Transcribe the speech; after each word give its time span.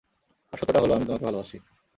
আর 0.53 0.57
সত্যটা 0.57 0.79
হলো, 0.81 0.93
আমি 0.93 1.05
তোমাকে 1.05 1.25
ভালবাসি। 1.25 1.57